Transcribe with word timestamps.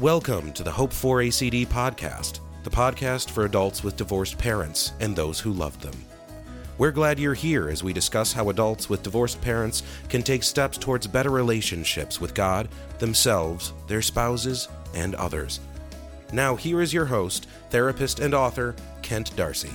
Welcome 0.00 0.54
to 0.54 0.62
the 0.62 0.70
Hope 0.70 0.94
for 0.94 1.18
ACD 1.18 1.66
podcast, 1.66 2.40
the 2.62 2.70
podcast 2.70 3.28
for 3.28 3.44
adults 3.44 3.84
with 3.84 3.98
divorced 3.98 4.38
parents 4.38 4.94
and 4.98 5.14
those 5.14 5.38
who 5.38 5.52
love 5.52 5.78
them. 5.82 5.92
We're 6.78 6.90
glad 6.90 7.18
you're 7.18 7.34
here 7.34 7.68
as 7.68 7.84
we 7.84 7.92
discuss 7.92 8.32
how 8.32 8.48
adults 8.48 8.88
with 8.88 9.02
divorced 9.02 9.42
parents 9.42 9.82
can 10.08 10.22
take 10.22 10.42
steps 10.42 10.78
towards 10.78 11.06
better 11.06 11.28
relationships 11.28 12.18
with 12.18 12.32
God, 12.32 12.70
themselves, 12.98 13.74
their 13.88 14.00
spouses, 14.00 14.68
and 14.94 15.14
others. 15.16 15.60
Now, 16.32 16.56
here 16.56 16.80
is 16.80 16.94
your 16.94 17.04
host, 17.04 17.46
therapist, 17.68 18.20
and 18.20 18.32
author, 18.32 18.74
Kent 19.02 19.36
Darcy. 19.36 19.68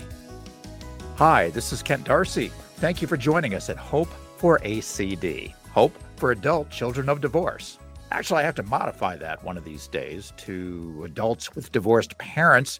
Hi, 1.17 1.51
this 1.51 1.71
is 1.71 1.83
Kent 1.83 2.05
Darcy. 2.05 2.51
Thank 2.77 2.99
you 2.99 3.07
for 3.07 3.15
joining 3.15 3.53
us 3.53 3.69
at 3.69 3.77
Hope 3.77 4.09
for 4.37 4.57
ACD, 4.61 5.53
Hope 5.69 5.95
for 6.15 6.31
Adult 6.31 6.71
Children 6.71 7.09
of 7.09 7.21
Divorce. 7.21 7.77
Actually, 8.15 8.43
I 8.43 8.43
have 8.43 8.55
to 8.55 8.63
modify 8.63 9.17
that 9.17 9.43
one 9.43 9.57
of 9.57 9.65
these 9.65 9.89
days 9.89 10.31
to 10.37 11.03
adults 11.03 11.53
with 11.53 11.73
divorced 11.73 12.17
parents 12.17 12.79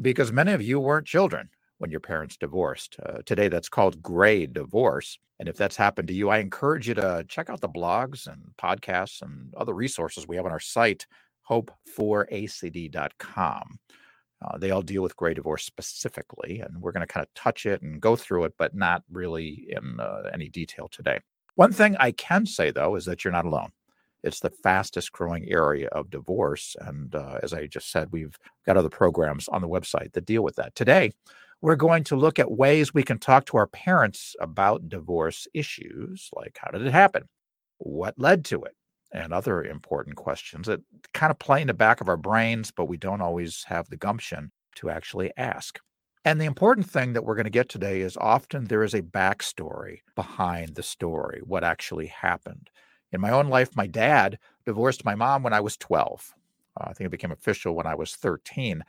because 0.00 0.30
many 0.30 0.52
of 0.52 0.62
you 0.62 0.78
weren't 0.78 1.08
children 1.08 1.48
when 1.78 1.90
your 1.90 1.98
parents 1.98 2.36
divorced. 2.36 2.94
Uh, 3.04 3.18
today, 3.26 3.48
that's 3.48 3.68
called 3.68 4.00
gray 4.00 4.46
divorce. 4.46 5.18
And 5.40 5.48
if 5.48 5.56
that's 5.56 5.74
happened 5.74 6.06
to 6.06 6.14
you, 6.14 6.28
I 6.28 6.38
encourage 6.38 6.86
you 6.86 6.94
to 6.94 7.24
check 7.26 7.50
out 7.50 7.60
the 7.60 7.68
blogs 7.68 8.28
and 8.28 8.40
podcasts 8.62 9.22
and 9.22 9.52
other 9.56 9.74
resources 9.74 10.28
we 10.28 10.36
have 10.36 10.46
on 10.46 10.52
our 10.52 10.60
site, 10.60 11.04
hope4acd.com. 11.50 13.78
Uh, 14.40 14.58
they 14.58 14.70
all 14.70 14.82
deal 14.82 15.02
with 15.02 15.16
gray 15.16 15.34
divorce 15.34 15.64
specifically, 15.64 16.60
and 16.60 16.80
we're 16.80 16.92
going 16.92 17.04
to 17.04 17.12
kind 17.12 17.26
of 17.26 17.34
touch 17.34 17.66
it 17.66 17.82
and 17.82 18.00
go 18.00 18.14
through 18.14 18.44
it, 18.44 18.54
but 18.56 18.72
not 18.72 19.02
really 19.10 19.66
in 19.68 19.98
uh, 19.98 20.30
any 20.32 20.48
detail 20.48 20.86
today. 20.92 21.18
One 21.56 21.72
thing 21.72 21.96
I 21.98 22.12
can 22.12 22.46
say, 22.46 22.70
though, 22.70 22.94
is 22.94 23.04
that 23.06 23.24
you're 23.24 23.32
not 23.32 23.46
alone. 23.46 23.72
It's 24.26 24.40
the 24.40 24.50
fastest 24.50 25.12
growing 25.12 25.48
area 25.48 25.88
of 25.92 26.10
divorce. 26.10 26.74
And 26.80 27.14
uh, 27.14 27.38
as 27.42 27.54
I 27.54 27.66
just 27.66 27.90
said, 27.90 28.08
we've 28.10 28.36
got 28.66 28.76
other 28.76 28.88
programs 28.88 29.48
on 29.48 29.62
the 29.62 29.68
website 29.68 30.12
that 30.12 30.26
deal 30.26 30.42
with 30.42 30.56
that. 30.56 30.74
Today, 30.74 31.12
we're 31.62 31.76
going 31.76 32.04
to 32.04 32.16
look 32.16 32.38
at 32.38 32.50
ways 32.50 32.92
we 32.92 33.02
can 33.02 33.18
talk 33.18 33.46
to 33.46 33.56
our 33.56 33.66
parents 33.66 34.34
about 34.40 34.88
divorce 34.88 35.46
issues, 35.54 36.28
like 36.34 36.58
how 36.60 36.70
did 36.70 36.86
it 36.86 36.92
happen? 36.92 37.22
What 37.78 38.18
led 38.18 38.44
to 38.46 38.62
it? 38.64 38.74
And 39.12 39.32
other 39.32 39.62
important 39.62 40.16
questions 40.16 40.66
that 40.66 40.80
kind 41.14 41.30
of 41.30 41.38
play 41.38 41.60
in 41.60 41.68
the 41.68 41.74
back 41.74 42.00
of 42.00 42.08
our 42.08 42.16
brains, 42.16 42.70
but 42.70 42.86
we 42.86 42.96
don't 42.96 43.22
always 43.22 43.64
have 43.68 43.88
the 43.88 43.96
gumption 43.96 44.50
to 44.76 44.90
actually 44.90 45.32
ask. 45.36 45.78
And 46.24 46.40
the 46.40 46.44
important 46.44 46.90
thing 46.90 47.12
that 47.12 47.24
we're 47.24 47.36
going 47.36 47.44
to 47.44 47.50
get 47.50 47.68
today 47.68 48.00
is 48.00 48.16
often 48.16 48.64
there 48.64 48.82
is 48.82 48.94
a 48.94 49.02
backstory 49.02 50.00
behind 50.16 50.74
the 50.74 50.82
story, 50.82 51.40
what 51.44 51.62
actually 51.62 52.06
happened. 52.06 52.68
In 53.12 53.20
my 53.20 53.30
own 53.30 53.48
life, 53.48 53.76
my 53.76 53.86
dad 53.86 54.38
divorced 54.64 55.04
my 55.04 55.14
mom 55.14 55.42
when 55.42 55.52
I 55.52 55.60
was 55.60 55.76
12. 55.76 56.34
Uh, 56.78 56.84
I 56.88 56.92
think 56.92 57.06
it 57.06 57.10
became 57.10 57.32
official 57.32 57.74
when 57.74 57.86
I 57.86 57.94
was 57.94 58.14
13. 58.16 58.82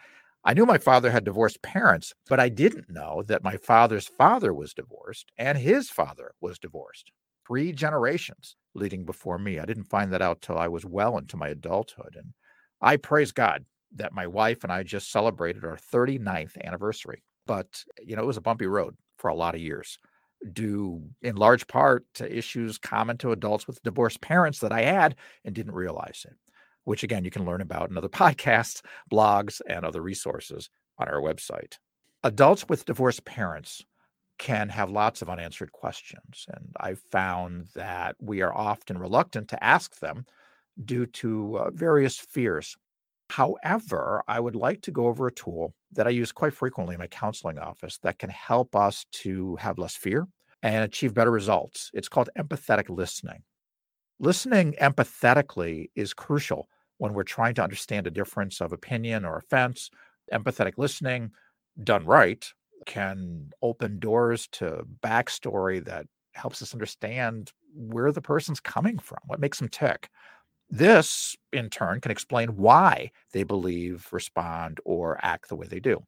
I 0.43 0.53
knew 0.53 0.65
my 0.65 0.77
father 0.77 1.11
had 1.11 1.23
divorced 1.25 1.61
parents, 1.61 2.13
but 2.29 2.39
I 2.39 2.49
didn't 2.49 2.89
know 2.89 3.23
that 3.23 3.43
my 3.43 3.57
father's 3.57 4.07
father 4.07 4.53
was 4.53 4.73
divorced 4.73 5.31
and 5.38 5.57
his 5.57 5.89
father 5.89 6.33
was 6.41 6.59
divorced. 6.59 7.11
Three 7.45 7.71
generations 7.71 8.55
leading 8.73 9.03
before 9.05 9.38
me. 9.39 9.59
I 9.59 9.65
didn't 9.65 9.85
find 9.89 10.11
that 10.13 10.21
out 10.21 10.41
till 10.41 10.57
I 10.57 10.67
was 10.67 10.85
well 10.85 11.17
into 11.17 11.38
my 11.38 11.49
adulthood. 11.49 12.15
And 12.15 12.33
I 12.81 12.97
praise 12.97 13.31
God 13.31 13.65
that 13.95 14.13
my 14.13 14.27
wife 14.27 14.63
and 14.63 14.71
I 14.71 14.83
just 14.83 15.11
celebrated 15.11 15.63
our 15.65 15.77
39th 15.77 16.57
anniversary. 16.63 17.23
But, 17.45 17.83
you 18.05 18.15
know, 18.15 18.23
it 18.23 18.27
was 18.27 18.38
a 18.38 18.41
bumpy 18.41 18.67
road 18.67 18.95
for 19.17 19.29
a 19.29 19.35
lot 19.35 19.55
of 19.55 19.61
years 19.61 19.97
due 20.53 21.02
in 21.21 21.35
large 21.35 21.67
part 21.67 22.05
to 22.16 22.38
issues 22.38 22.77
common 22.77 23.17
to 23.17 23.31
adults 23.31 23.67
with 23.67 23.81
divorced 23.83 24.21
parents 24.21 24.59
that 24.59 24.71
I 24.71 24.83
had 24.83 25.16
and 25.44 25.55
didn't 25.55 25.73
realize 25.73 26.25
it, 26.27 26.35
which 26.83 27.03
again, 27.03 27.23
you 27.25 27.31
can 27.31 27.45
learn 27.45 27.61
about 27.61 27.89
in 27.89 27.97
other 27.97 28.09
podcasts, 28.09 28.81
blogs, 29.11 29.61
and 29.67 29.85
other 29.85 30.02
resources 30.02 30.69
on 30.97 31.07
our 31.07 31.21
website. 31.21 31.77
Adults 32.23 32.67
with 32.67 32.85
divorced 32.85 33.25
parents 33.25 33.83
can 34.38 34.69
have 34.69 34.89
lots 34.89 35.22
of 35.22 35.29
unanswered 35.29 35.72
questions. 35.72 36.45
And 36.50 36.73
I've 36.79 37.00
found 37.00 37.67
that 37.75 38.16
we 38.19 38.41
are 38.41 38.56
often 38.56 38.97
reluctant 38.97 39.50
to 39.50 39.63
ask 39.63 40.00
them 40.00 40.25
due 40.83 41.07
to 41.07 41.57
uh, 41.57 41.69
various 41.72 42.19
fears. 42.19 42.78
However, 43.29 44.23
I 44.28 44.39
would 44.39 44.56
like 44.56 44.81
to 44.83 44.91
go 44.91 45.07
over 45.07 45.28
a 45.28 45.33
tool 45.33 45.73
that 45.92 46.08
I 46.08 46.12
use 46.12 46.31
quite 46.31 46.53
frequently 46.53 46.96
in 46.96 47.00
my 47.00 47.08
counseling 47.08 47.59
office 47.59 47.98
that 48.03 48.20
can 48.20 48.30
help 48.30 48.75
us 48.75 49.06
to 49.14 49.56
have 49.58 49.78
less 49.78 49.96
fear 49.96 50.28
and 50.64 50.84
achieve 50.84 51.14
better 51.14 51.31
results. 51.31 51.92
It's 51.94 52.09
called 52.09 52.30
empathetic 52.38 52.90
listening. 52.90 53.44
Listening 54.20 54.74
empathetically 54.81 55.90
is 55.96 56.14
crucial 56.14 56.68
when 56.98 57.14
we're 57.14 57.24
trying 57.24 57.53
to 57.56 57.64
understand 57.64 58.08
a 58.08 58.12
difference 58.12 58.62
of 58.62 58.74
opinion 58.74 59.25
or 59.25 59.38
offense. 59.38 59.90
Empathetic 60.34 60.74
listening, 60.78 61.31
done 61.84 62.06
right, 62.06 62.52
can 62.86 63.52
open 63.62 64.00
doors 64.00 64.48
to 64.54 64.84
backstory 65.02 65.84
that 65.86 66.08
helps 66.34 66.62
us 66.62 66.74
understand 66.74 67.52
where 67.74 68.12
the 68.12 68.22
person's 68.22 68.59
coming 68.59 68.98
from, 68.98 69.19
what 69.25 69.40
makes 69.40 69.59
them 69.59 69.69
tick. 69.69 70.09
This, 70.69 71.35
in 71.53 71.69
turn, 71.69 72.01
can 72.01 72.11
explain 72.11 72.57
why 72.57 73.11
they 73.31 73.44
believe, 73.44 74.07
respond, 74.11 74.79
or 74.83 75.17
act 75.22 75.47
the 75.47 75.55
way 75.55 75.67
they 75.67 75.79
do. 75.79 76.03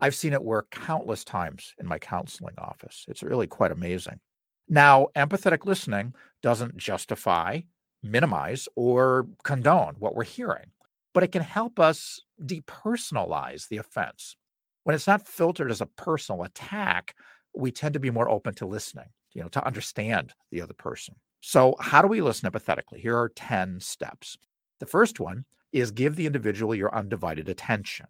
I've 0.00 0.14
seen 0.14 0.32
it 0.32 0.42
work 0.42 0.70
countless 0.70 1.24
times 1.24 1.74
in 1.78 1.86
my 1.86 1.98
counseling 1.98 2.54
office. 2.58 3.04
It's 3.08 3.22
really 3.22 3.46
quite 3.46 3.70
amazing. 3.70 4.20
Now, 4.68 5.08
empathetic 5.16 5.64
listening 5.64 6.14
doesn't 6.42 6.76
justify, 6.76 7.60
minimize, 8.02 8.68
or 8.74 9.28
condone 9.44 9.94
what 9.98 10.14
we're 10.14 10.24
hearing, 10.24 10.72
but 11.14 11.22
it 11.22 11.32
can 11.32 11.42
help 11.42 11.78
us 11.78 12.20
depersonalize 12.44 13.68
the 13.68 13.76
offense. 13.78 14.36
When 14.84 14.94
it's 14.94 15.06
not 15.06 15.26
filtered 15.26 15.70
as 15.70 15.80
a 15.80 15.86
personal 15.86 16.42
attack, 16.42 17.14
we 17.54 17.70
tend 17.70 17.94
to 17.94 18.00
be 18.00 18.10
more 18.10 18.28
open 18.28 18.54
to 18.54 18.66
listening, 18.66 19.08
you 19.32 19.42
know, 19.42 19.48
to 19.48 19.64
understand 19.64 20.34
the 20.50 20.60
other 20.60 20.74
person. 20.74 21.14
So, 21.44 21.74
how 21.80 22.02
do 22.02 22.08
we 22.08 22.20
listen 22.20 22.48
empathetically? 22.48 22.98
Here 22.98 23.18
are 23.18 23.28
10 23.28 23.80
steps. 23.80 24.38
The 24.78 24.86
first 24.86 25.18
one 25.18 25.44
is 25.72 25.90
give 25.90 26.14
the 26.14 26.26
individual 26.26 26.72
your 26.72 26.94
undivided 26.94 27.48
attention. 27.48 28.06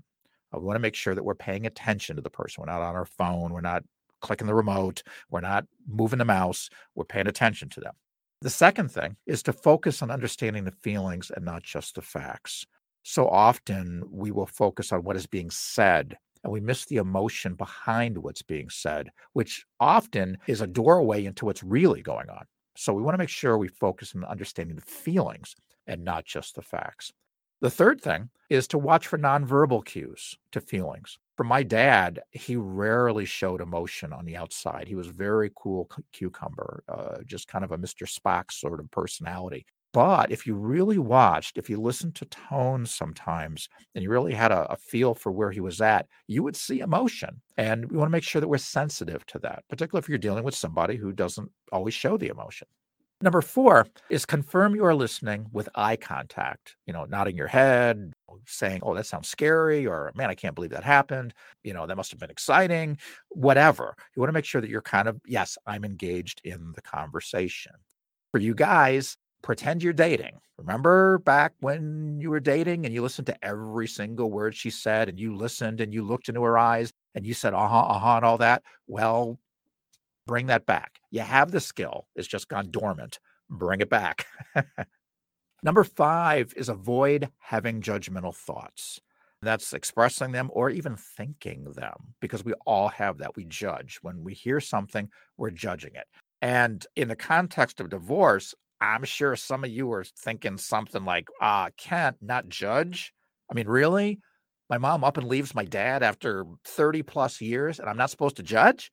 Uh, 0.55 0.59
we 0.61 0.67
want 0.67 0.77
to 0.77 0.83
make 0.83 0.95
sure 0.95 1.15
that 1.15 1.25
we're 1.25 1.35
paying 1.35 1.65
attention 1.65 2.17
to 2.17 2.23
the 2.23 2.29
person. 2.29 2.61
We're 2.61 2.71
not 2.71 2.83
on 2.83 2.95
our 2.95 3.07
phone, 3.07 3.55
we're 3.55 3.63
not 3.63 3.85
clicking 4.21 4.47
the 4.47 4.55
remote, 4.55 5.03
we're 5.31 5.41
not 5.41 5.65
moving 5.89 6.19
the 6.19 6.27
mouse, 6.27 6.69
we're 6.95 7.07
paying 7.07 7.27
attention 7.27 7.71
to 7.71 7.81
them. 7.81 7.95
The 8.43 8.51
second 8.51 8.91
thing 8.91 9.17
is 9.27 9.43
to 9.45 9.55
focus 9.55 10.03
on 10.03 10.11
understanding 10.11 10.65
the 10.65 10.71
feelings 10.71 11.31
and 11.35 11.43
not 11.43 11.63
just 11.63 11.95
the 11.95 12.03
facts. 12.03 12.67
So 13.03 13.27
often 13.29 14.05
we 14.11 14.31
will 14.31 14.47
focus 14.47 14.93
on 14.93 15.05
what 15.05 15.17
is 15.17 15.27
being 15.27 15.49
said 15.49 16.19
and 16.45 16.53
we 16.53 16.61
miss 16.61 16.85
the 16.85 16.97
emotion 16.97 17.55
behind 17.55 18.19
what's 18.19 18.43
being 18.43 18.69
said, 18.69 19.09
which 19.33 19.65
often 19.81 20.37
is 20.47 20.61
a 20.61 20.67
doorway 20.67 21.25
into 21.25 21.47
what's 21.47 21.63
really 21.63 22.03
going 22.03 22.29
on. 22.29 22.45
So 22.77 22.93
we 22.93 23.03
want 23.03 23.15
to 23.15 23.19
make 23.19 23.29
sure 23.29 23.57
we 23.59 23.69
focus 23.69 24.15
on 24.15 24.25
understanding 24.25 24.77
the 24.77 24.83
feelings 24.83 25.55
and 25.87 26.05
not 26.05 26.25
just 26.25 26.55
the 26.55 26.63
facts. 26.63 27.13
The 27.61 27.71
third 27.71 28.01
thing 28.01 28.31
is 28.51 28.67
to 28.69 28.79
watch 28.79 29.07
for 29.07 29.19
nonverbal 29.19 29.85
cues 29.85 30.37
to 30.51 30.61
feelings. 30.61 31.19
For 31.37 31.45
my 31.45 31.63
dad, 31.63 32.21
he 32.31 32.57
rarely 32.57 33.25
showed 33.25 33.61
emotion 33.61 34.13
on 34.13 34.25
the 34.25 34.37
outside. 34.37 34.89
He 34.89 34.95
was 34.97 35.07
very 35.07 35.51
cool 35.55 35.89
cucumber, 36.13 36.83
uh, 36.89 37.19
just 37.25 37.49
kind 37.49 37.65
of 37.65 37.73
a 37.73 37.79
Mr. 37.79 38.05
Spock 38.05 38.51
sort 38.51 38.81
of 38.81 38.91
personality. 38.91 39.65
But 39.93 40.33
if 40.33 40.47
you 40.47 40.55
really 40.55 40.99
watched, 40.99 41.59
if 41.59 41.69
you 41.69 41.79
listened 41.79 42.15
to 42.17 42.25
tones 42.25 42.95
sometimes, 42.95 43.69
and 43.95 44.03
you 44.03 44.11
really 44.11 44.33
had 44.33 44.51
a, 44.51 44.73
a, 44.73 44.77
feel 44.77 45.15
for 45.15 45.31
where 45.31 45.51
he 45.51 45.61
was 45.61 45.81
at, 45.83 46.07
you 46.27 46.43
would 46.43 46.57
see 46.57 46.81
emotion. 46.81 47.43
And 47.59 47.91
we 47.91 47.99
want 47.99 48.09
to 48.09 48.13
make 48.13 48.25
sure 48.25 48.41
that 48.41 48.49
we're 48.49 48.59
sensitive 48.59 49.27
to 49.27 49.39
that, 49.41 49.65
particularly 49.69 50.03
if 50.03 50.09
you're 50.09 50.19
dealing 50.19 50.45
with 50.45 50.55
somebody 50.55 50.97
who 50.97 51.13
doesn't 51.13 51.51
always 51.73 51.93
show 51.93 52.17
the 52.17 52.29
emotion. 52.29 52.69
Number 53.21 53.41
four 53.41 53.87
is 54.11 54.27
confirm 54.27 54.75
you 54.75 54.85
are 54.85 54.95
listening 54.95 55.47
with 55.53 55.69
eye 55.77 55.95
contact, 55.95 56.75
you 56.87 56.93
know, 56.93 57.05
nodding 57.05 57.37
your 57.37 57.47
head, 57.47 58.13
saying, 58.47 58.81
Oh, 58.83 58.95
that 58.95 59.07
sounds 59.07 59.29
scary, 59.29 59.87
or 59.87 60.11
man, 60.17 60.29
I 60.29 60.35
can't 60.35 60.57
believe 60.57 60.73
that 60.73 60.83
happened. 60.83 61.33
You 61.63 61.73
know, 61.73 61.87
that 61.87 61.97
must 61.97 62.11
have 62.11 62.19
been 62.19 62.31
exciting, 62.31 62.99
whatever. 63.29 63.95
You 64.17 64.21
want 64.21 64.31
to 64.31 64.35
make 64.35 64.45
sure 64.45 64.61
that 64.61 64.71
you're 64.71 64.83
kind 64.83 65.07
of, 65.07 65.21
yes, 65.25 65.57
I'm 65.67 65.85
engaged 65.85 66.41
in 66.43 66.73
the 66.75 66.83
conversation. 66.83 67.73
For 68.33 68.39
you 68.39 68.55
guys, 68.55 69.17
pretend 69.43 69.83
you're 69.83 69.93
dating. 69.93 70.39
Remember 70.59 71.19
back 71.19 71.53
when 71.61 72.21
you 72.21 72.31
were 72.31 72.41
dating 72.41 72.85
and 72.85 72.95
you 72.95 73.03
listened 73.03 73.27
to 73.27 73.45
every 73.45 73.89
single 73.89 74.31
word 74.31 74.55
she 74.55 74.71
said 74.71 75.09
and 75.09 75.19
you 75.19 75.35
listened 75.35 75.81
and 75.81 75.93
you 75.93 76.05
looked 76.05 76.29
into 76.29 76.43
her 76.43 76.57
eyes 76.57 76.93
and 77.15 77.27
you 77.27 77.35
said, 77.35 77.53
uh 77.53 77.67
huh, 77.67 77.81
uh 77.81 77.99
huh, 77.99 78.17
and 78.17 78.25
all 78.25 78.39
that? 78.39 78.63
Well, 78.87 79.39
bring 80.27 80.47
that 80.47 80.67
back. 80.67 81.01
You 81.11 81.21
have 81.21 81.51
the 81.51 81.61
skill, 81.61 82.07
it's 82.15 82.29
just 82.29 82.49
gone 82.49 82.71
dormant. 82.71 83.19
Bring 83.51 83.81
it 83.81 83.91
back. 83.91 84.27
Number 85.63 85.85
five 85.85 86.53
is 86.57 86.69
avoid 86.69 87.29
having 87.39 87.83
judgmental 87.83 88.35
thoughts. 88.35 89.01
That's 89.43 89.73
expressing 89.73 90.31
them 90.31 90.51
or 90.53 90.71
even 90.71 90.97
thinking 90.97 91.65
them 91.73 92.15
because 92.21 92.45
we 92.45 92.53
all 92.65 92.89
have 92.89 93.19
that. 93.19 93.37
We 93.37 93.45
judge. 93.45 93.99
When 94.03 94.23
we 94.23 94.35
hear 94.35 94.61
something, 94.61 95.09
we're 95.37 95.51
judging 95.51 95.95
it. 95.95 96.07
And 96.41 96.85
in 96.97 97.09
the 97.09 97.17
context 97.17 97.81
of 97.81 97.89
divorce, 97.91 98.55
I'm 98.83 99.05
sure 99.05 99.37
some 99.37 99.63
of 99.63 99.71
you 99.71 99.93
are 99.93 100.03
thinking 100.03 100.59
something 100.59 101.05
like, 101.05 101.29
uh, 101.41 101.71
Kent, 101.77 102.17
not 102.21 102.49
judge. 102.49 103.15
I 103.49 103.55
mean, 103.55 103.69
really? 103.69 104.19
My 104.69 104.79
mom 104.79 105.05
up 105.05 105.17
and 105.17 105.29
leaves 105.29 105.55
my 105.55 105.65
dad 105.65 106.03
after 106.03 106.45
30 106.65 107.05
plus 107.05 107.41
years 107.41 107.79
and 107.79 107.89
I'm 107.89 107.97
not 107.97 108.11
supposed 108.11 108.37
to 108.37 108.43
judge? 108.43 108.91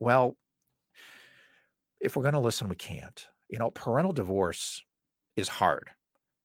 Well, 0.00 0.36
if 2.00 2.16
we're 2.16 2.22
going 2.22 2.32
to 2.34 2.40
listen, 2.40 2.68
we 2.70 2.76
can't. 2.76 3.26
You 3.50 3.58
know, 3.58 3.70
parental 3.70 4.12
divorce 4.12 4.82
is 5.36 5.48
hard, 5.48 5.90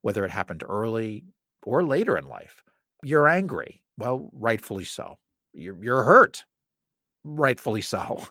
whether 0.02 0.26
it 0.26 0.32
happened 0.32 0.64
early 0.68 1.24
or 1.66 1.82
later 1.86 2.18
in 2.18 2.28
life. 2.28 2.62
You're 3.04 3.30
angry. 3.30 3.82
Well, 3.98 4.30
rightfully 4.34 4.84
so. 4.86 5.18
You're, 5.54 5.82
you're 5.82 6.04
hurt. 6.04 6.44
Rightfully 7.24 7.82
so. 7.82 8.26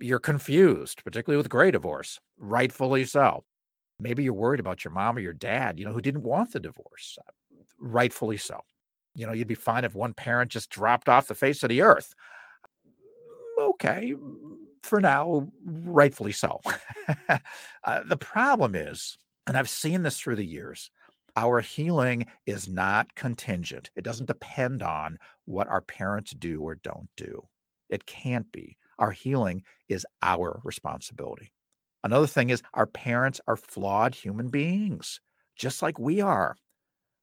You're 0.00 0.18
confused, 0.18 1.02
particularly 1.04 1.38
with 1.38 1.48
gray 1.48 1.70
divorce. 1.70 2.20
Rightfully 2.38 3.04
so. 3.04 3.44
Maybe 4.00 4.24
you're 4.24 4.32
worried 4.32 4.60
about 4.60 4.84
your 4.84 4.92
mom 4.92 5.16
or 5.16 5.20
your 5.20 5.32
dad, 5.32 5.78
you 5.78 5.84
know, 5.84 5.92
who 5.92 6.00
didn't 6.00 6.22
want 6.22 6.52
the 6.52 6.60
divorce. 6.60 7.18
Rightfully 7.78 8.36
so. 8.36 8.60
You 9.14 9.26
know, 9.26 9.32
you'd 9.32 9.48
be 9.48 9.54
fine 9.54 9.84
if 9.84 9.94
one 9.94 10.14
parent 10.14 10.50
just 10.50 10.70
dropped 10.70 11.08
off 11.08 11.28
the 11.28 11.34
face 11.34 11.62
of 11.62 11.68
the 11.68 11.82
earth. 11.82 12.14
Okay, 13.58 14.14
for 14.82 15.00
now, 15.00 15.48
rightfully 15.64 16.32
so. 16.32 16.60
uh, 17.84 18.00
the 18.06 18.16
problem 18.16 18.74
is, 18.74 19.16
and 19.46 19.56
I've 19.56 19.68
seen 19.68 20.02
this 20.02 20.18
through 20.18 20.36
the 20.36 20.44
years, 20.44 20.90
our 21.36 21.60
healing 21.60 22.26
is 22.46 22.68
not 22.68 23.14
contingent. 23.14 23.90
It 23.96 24.04
doesn't 24.04 24.26
depend 24.26 24.82
on 24.82 25.18
what 25.46 25.68
our 25.68 25.80
parents 25.80 26.32
do 26.32 26.60
or 26.62 26.76
don't 26.76 27.08
do. 27.16 27.46
It 27.88 28.06
can't 28.06 28.50
be. 28.52 28.76
Our 28.98 29.10
healing 29.10 29.62
is 29.88 30.06
our 30.22 30.60
responsibility. 30.64 31.52
Another 32.02 32.26
thing 32.26 32.50
is, 32.50 32.62
our 32.74 32.86
parents 32.86 33.40
are 33.46 33.56
flawed 33.56 34.14
human 34.14 34.48
beings, 34.48 35.20
just 35.56 35.82
like 35.82 35.98
we 35.98 36.20
are. 36.20 36.56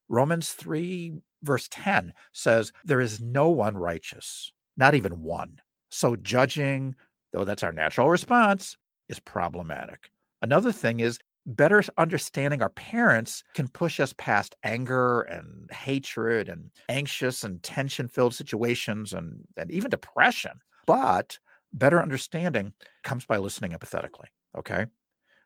Romans 0.08 0.52
3, 0.52 1.14
verse 1.42 1.68
10 1.70 2.12
says, 2.32 2.72
There 2.84 3.00
is 3.00 3.20
no 3.20 3.48
one 3.48 3.76
righteous, 3.76 4.52
not 4.76 4.94
even 4.94 5.22
one. 5.22 5.60
So 5.90 6.16
judging, 6.16 6.96
though 7.32 7.44
that's 7.44 7.62
our 7.62 7.72
natural 7.72 8.08
response, 8.08 8.76
is 9.08 9.20
problematic. 9.20 10.10
Another 10.42 10.72
thing 10.72 11.00
is 11.00 11.18
better 11.46 11.82
understanding 11.98 12.62
our 12.62 12.70
parents 12.70 13.42
can 13.54 13.68
push 13.68 14.00
us 14.00 14.14
past 14.16 14.54
anger 14.64 15.22
and 15.22 15.70
hatred 15.70 16.48
and 16.48 16.70
anxious 16.88 17.44
and 17.44 17.62
tension 17.62 18.08
filled 18.08 18.34
situations 18.34 19.12
and, 19.12 19.44
and 19.56 19.70
even 19.70 19.90
depression. 19.90 20.52
But 20.86 21.38
better 21.72 22.00
understanding 22.02 22.72
comes 23.02 23.24
by 23.24 23.38
listening 23.38 23.72
empathetically. 23.72 24.26
Okay. 24.56 24.86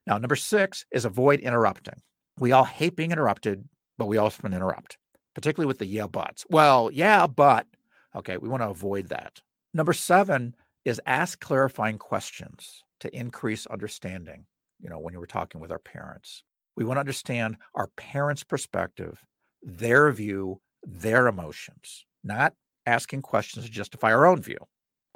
Now, 0.06 0.18
number 0.18 0.36
six 0.36 0.84
is 0.92 1.04
avoid 1.04 1.40
interrupting. 1.40 2.00
We 2.38 2.52
all 2.52 2.64
hate 2.64 2.96
being 2.96 3.12
interrupted, 3.12 3.68
but 3.98 4.06
we 4.06 4.18
often 4.18 4.52
interrupt, 4.52 4.98
particularly 5.34 5.66
with 5.66 5.78
the 5.78 5.86
yeah, 5.86 6.06
buts. 6.06 6.44
Well, 6.48 6.90
yeah, 6.92 7.26
but. 7.26 7.66
Okay. 8.14 8.36
We 8.36 8.48
want 8.48 8.62
to 8.62 8.70
avoid 8.70 9.08
that. 9.08 9.40
Number 9.74 9.92
seven 9.92 10.54
is 10.84 11.00
ask 11.06 11.40
clarifying 11.40 11.98
questions 11.98 12.82
to 13.00 13.14
increase 13.14 13.66
understanding, 13.66 14.46
you 14.80 14.88
know, 14.88 14.98
when 14.98 15.12
you 15.12 15.20
were 15.20 15.26
talking 15.26 15.60
with 15.60 15.70
our 15.70 15.78
parents. 15.78 16.42
We 16.76 16.84
want 16.84 16.96
to 16.96 17.00
understand 17.00 17.56
our 17.74 17.88
parents' 17.96 18.44
perspective, 18.44 19.24
their 19.62 20.10
view, 20.12 20.60
their 20.82 21.26
emotions, 21.26 22.06
not 22.22 22.54
asking 22.86 23.22
questions 23.22 23.64
to 23.64 23.70
justify 23.70 24.12
our 24.12 24.26
own 24.26 24.40
view. 24.40 24.58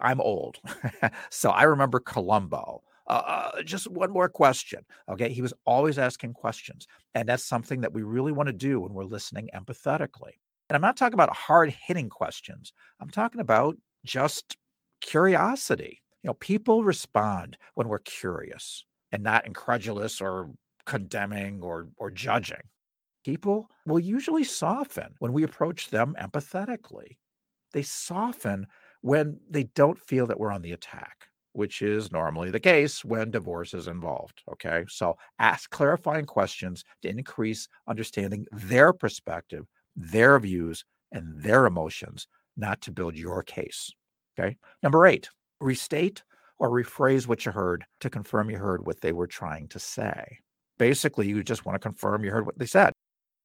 I'm 0.00 0.20
old. 0.20 0.58
so 1.30 1.50
I 1.50 1.64
remember 1.64 2.00
Columbo. 2.00 2.82
Uh, 3.06 3.22
uh, 3.54 3.62
just 3.62 3.90
one 3.90 4.12
more 4.12 4.28
question. 4.28 4.84
Okay. 5.08 5.32
He 5.32 5.42
was 5.42 5.54
always 5.64 5.98
asking 5.98 6.34
questions. 6.34 6.86
And 7.14 7.28
that's 7.28 7.44
something 7.44 7.80
that 7.80 7.92
we 7.92 8.02
really 8.02 8.30
want 8.30 8.46
to 8.46 8.52
do 8.52 8.80
when 8.80 8.92
we're 8.92 9.04
listening 9.04 9.48
empathetically. 9.54 10.38
And 10.68 10.76
I'm 10.76 10.82
not 10.82 10.96
talking 10.96 11.14
about 11.14 11.34
hard 11.34 11.74
hitting 11.84 12.08
questions, 12.08 12.72
I'm 13.00 13.10
talking 13.10 13.40
about 13.40 13.76
just 14.04 14.56
curiosity. 15.00 16.00
You 16.22 16.28
know, 16.28 16.34
people 16.34 16.84
respond 16.84 17.56
when 17.74 17.88
we're 17.88 17.98
curious 18.00 18.84
and 19.10 19.22
not 19.22 19.46
incredulous 19.46 20.20
or 20.20 20.50
condemning 20.86 21.60
or 21.62 21.88
or 21.96 22.10
judging. 22.10 22.62
People 23.24 23.68
will 23.84 23.98
usually 23.98 24.44
soften 24.44 25.14
when 25.18 25.32
we 25.32 25.42
approach 25.42 25.90
them 25.90 26.14
empathetically. 26.20 27.16
They 27.72 27.82
soften 27.82 28.66
when 29.02 29.38
they 29.48 29.64
don't 29.74 29.98
feel 29.98 30.26
that 30.26 30.38
we're 30.38 30.52
on 30.52 30.62
the 30.62 30.72
attack, 30.72 31.28
which 31.52 31.82
is 31.82 32.12
normally 32.12 32.50
the 32.50 32.60
case 32.60 33.04
when 33.04 33.30
divorce 33.30 33.74
is 33.74 33.88
involved. 33.88 34.42
Okay. 34.52 34.84
So 34.88 35.16
ask 35.38 35.70
clarifying 35.70 36.26
questions 36.26 36.84
to 37.02 37.08
increase 37.08 37.68
understanding 37.88 38.46
their 38.52 38.92
perspective, 38.92 39.66
their 39.96 40.38
views, 40.38 40.84
and 41.12 41.40
their 41.42 41.66
emotions, 41.66 42.28
not 42.56 42.80
to 42.82 42.92
build 42.92 43.16
your 43.16 43.42
case. 43.42 43.90
Okay. 44.38 44.56
Number 44.82 45.06
eight, 45.06 45.28
restate 45.60 46.22
or 46.58 46.70
rephrase 46.70 47.26
what 47.26 47.44
you 47.44 47.52
heard 47.52 47.84
to 48.00 48.10
confirm 48.10 48.50
you 48.50 48.58
heard 48.58 48.86
what 48.86 49.00
they 49.00 49.12
were 49.12 49.26
trying 49.26 49.66
to 49.68 49.78
say. 49.78 50.38
Basically, 50.78 51.28
you 51.28 51.42
just 51.42 51.66
want 51.66 51.74
to 51.74 51.88
confirm 51.88 52.24
you 52.24 52.30
heard 52.30 52.46
what 52.46 52.58
they 52.58 52.66
said. 52.66 52.92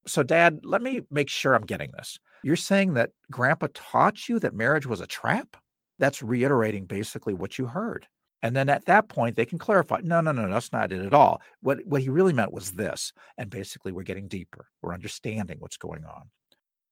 So, 0.06 0.22
Dad, 0.22 0.60
let 0.62 0.82
me 0.82 1.02
make 1.10 1.28
sure 1.28 1.54
I'm 1.54 1.66
getting 1.66 1.90
this. 1.92 2.18
You're 2.42 2.56
saying 2.56 2.94
that 2.94 3.10
Grandpa 3.30 3.68
taught 3.74 4.28
you 4.28 4.38
that 4.38 4.54
marriage 4.54 4.86
was 4.86 5.00
a 5.00 5.06
trap? 5.06 5.56
That's 5.98 6.22
reiterating 6.22 6.86
basically 6.86 7.34
what 7.34 7.58
you 7.58 7.66
heard. 7.66 8.06
And 8.42 8.54
then 8.54 8.68
at 8.68 8.84
that 8.84 9.08
point, 9.08 9.34
they 9.34 9.46
can 9.46 9.58
clarify 9.58 10.00
no, 10.04 10.20
no, 10.20 10.30
no, 10.30 10.48
that's 10.48 10.72
not 10.72 10.92
it 10.92 11.04
at 11.04 11.14
all. 11.14 11.40
What, 11.60 11.78
what 11.86 12.02
he 12.02 12.08
really 12.08 12.32
meant 12.32 12.52
was 12.52 12.72
this. 12.72 13.12
And 13.36 13.50
basically, 13.50 13.90
we're 13.90 14.02
getting 14.02 14.28
deeper, 14.28 14.68
we're 14.82 14.94
understanding 14.94 15.56
what's 15.58 15.78
going 15.78 16.04
on. 16.04 16.30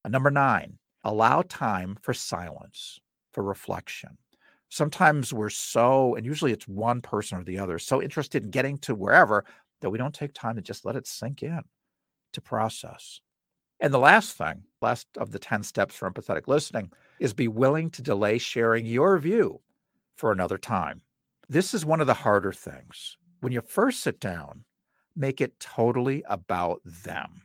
And 0.03 0.11
number 0.11 0.31
nine, 0.31 0.79
allow 1.03 1.43
time 1.43 1.97
for 2.01 2.13
silence 2.13 2.99
for 3.31 3.43
reflection. 3.43 4.17
Sometimes 4.69 5.31
we're 5.31 5.49
so, 5.49 6.15
and 6.15 6.25
usually 6.25 6.51
it's 6.51 6.67
one 6.67 6.99
person 6.99 7.37
or 7.37 7.43
the 7.43 7.59
other, 7.59 7.79
so 7.79 8.01
interested 8.01 8.43
in 8.43 8.49
getting 8.49 8.77
to 8.79 8.95
wherever 8.95 9.45
that 9.81 9.89
we 9.89 9.97
don't 9.97 10.13
take 10.13 10.33
time 10.33 10.55
to 10.55 10.61
just 10.61 10.83
let 10.83 10.95
it 10.95 11.07
sink 11.07 11.43
in 11.43 11.61
to 12.35 12.41
process. 12.41 13.19
And 13.79 13.93
the 13.93 13.99
last 13.99 14.37
thing, 14.37 14.63
last 14.81 15.07
of 15.17 15.31
the 15.31 15.39
10 15.39 15.63
steps 15.63 15.95
for 15.95 16.09
empathetic 16.09 16.47
listening, 16.47 16.91
is 17.19 17.33
be 17.33 17.47
willing 17.47 17.89
to 17.91 18.01
delay 18.01 18.37
sharing 18.37 18.85
your 18.85 19.17
view 19.17 19.61
for 20.15 20.31
another 20.31 20.57
time. 20.57 21.01
This 21.49 21.73
is 21.73 21.85
one 21.85 22.01
of 22.01 22.07
the 22.07 22.13
harder 22.13 22.53
things. 22.53 23.17
When 23.41 23.51
you 23.51 23.61
first 23.61 24.01
sit 24.01 24.19
down, 24.19 24.63
make 25.15 25.41
it 25.41 25.59
totally 25.59 26.23
about 26.27 26.81
them. 26.85 27.43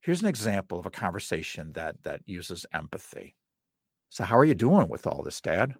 Here's 0.00 0.22
an 0.22 0.28
example 0.28 0.78
of 0.78 0.86
a 0.86 0.90
conversation 0.90 1.72
that 1.72 2.02
that 2.02 2.22
uses 2.26 2.66
empathy. 2.72 3.34
So, 4.10 4.24
how 4.24 4.38
are 4.38 4.44
you 4.44 4.54
doing 4.54 4.88
with 4.88 5.06
all 5.06 5.22
this, 5.22 5.40
Dad? 5.40 5.74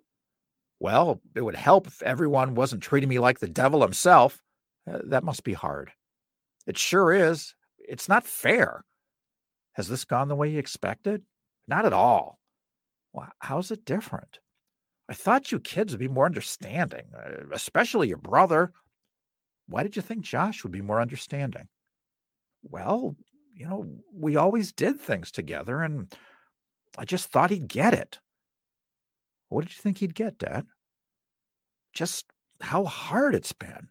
Well, 0.80 1.20
it 1.34 1.40
would 1.40 1.56
help 1.56 1.86
if 1.86 2.02
everyone 2.02 2.54
wasn't 2.54 2.82
treating 2.82 3.08
me 3.08 3.18
like 3.18 3.38
the 3.38 3.48
devil 3.48 3.82
himself. 3.82 4.42
Uh, 4.90 5.00
that 5.04 5.24
must 5.24 5.44
be 5.44 5.52
hard. 5.52 5.90
It 6.66 6.78
sure 6.78 7.12
is. 7.12 7.54
It's 7.88 8.08
not 8.08 8.26
fair. 8.26 8.84
Has 9.72 9.88
this 9.88 10.04
gone 10.04 10.28
the 10.28 10.36
way 10.36 10.50
you 10.50 10.58
expected? 10.58 11.22
Not 11.66 11.86
at 11.86 11.92
all. 11.92 12.38
Well, 13.12 13.28
how's 13.40 13.70
it 13.70 13.84
different? 13.84 14.38
I 15.08 15.14
thought 15.14 15.50
you 15.50 15.58
kids 15.58 15.92
would 15.92 16.00
be 16.00 16.08
more 16.08 16.26
understanding, 16.26 17.06
uh, 17.16 17.44
especially 17.52 18.08
your 18.08 18.18
brother. 18.18 18.72
Why 19.66 19.82
did 19.82 19.96
you 19.96 20.02
think 20.02 20.22
Josh 20.22 20.62
would 20.62 20.72
be 20.72 20.82
more 20.82 21.00
understanding? 21.00 21.68
Well, 22.62 23.16
you 23.54 23.66
know, 23.66 23.86
we 24.12 24.36
always 24.36 24.72
did 24.72 25.00
things 25.00 25.30
together, 25.30 25.82
and 25.82 26.12
I 26.98 27.04
just 27.04 27.30
thought 27.30 27.50
he'd 27.50 27.68
get 27.68 27.94
it. 27.94 28.18
What 29.48 29.64
did 29.64 29.74
you 29.74 29.80
think 29.80 29.98
he'd 29.98 30.14
get, 30.14 30.38
Dad? 30.38 30.66
Just 31.94 32.26
how 32.60 32.84
hard 32.84 33.34
it's 33.34 33.52
been. 33.52 33.88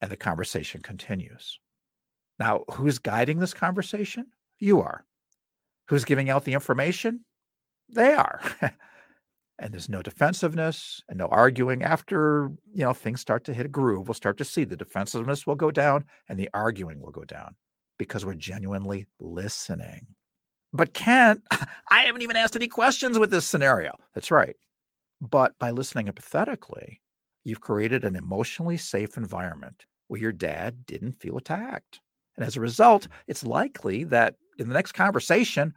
And 0.00 0.10
the 0.10 0.16
conversation 0.16 0.80
continues. 0.80 1.58
Now, 2.38 2.64
who's 2.72 2.98
guiding 2.98 3.38
this 3.38 3.54
conversation? 3.54 4.26
You 4.58 4.80
are. 4.80 5.04
Who's 5.88 6.04
giving 6.04 6.30
out 6.30 6.44
the 6.44 6.54
information? 6.54 7.24
They 7.88 8.14
are. 8.14 8.40
and 9.58 9.72
there's 9.72 9.88
no 9.88 10.02
defensiveness 10.02 11.02
and 11.08 11.18
no 11.18 11.26
arguing 11.26 11.82
after 11.82 12.50
you 12.72 12.84
know 12.84 12.92
things 12.92 13.20
start 13.20 13.44
to 13.44 13.54
hit 13.54 13.66
a 13.66 13.68
groove 13.68 14.08
we'll 14.08 14.14
start 14.14 14.36
to 14.36 14.44
see 14.44 14.64
the 14.64 14.76
defensiveness 14.76 15.46
will 15.46 15.54
go 15.54 15.70
down 15.70 16.04
and 16.28 16.40
the 16.40 16.50
arguing 16.52 17.00
will 17.00 17.12
go 17.12 17.22
down 17.22 17.54
because 17.96 18.26
we're 18.26 18.34
genuinely 18.34 19.06
listening 19.20 20.08
but 20.74 20.92
Kent, 20.92 21.42
I 21.88 22.00
haven't 22.00 22.22
even 22.22 22.36
asked 22.36 22.56
any 22.56 22.66
questions 22.66 23.16
with 23.16 23.30
this 23.30 23.46
scenario. 23.46 23.92
That's 24.12 24.32
right. 24.32 24.56
But 25.20 25.56
by 25.60 25.70
listening 25.70 26.08
empathetically, 26.08 26.98
you've 27.44 27.60
created 27.60 28.04
an 28.04 28.16
emotionally 28.16 28.76
safe 28.76 29.16
environment 29.16 29.86
where 30.08 30.20
your 30.20 30.32
dad 30.32 30.84
didn't 30.84 31.12
feel 31.12 31.36
attacked. 31.36 32.00
And 32.36 32.44
as 32.44 32.56
a 32.56 32.60
result, 32.60 33.08
it's 33.26 33.44
likely 33.44 34.04
that 34.04 34.34
in 34.58 34.68
the 34.68 34.74
next 34.74 34.92
conversation, 34.92 35.74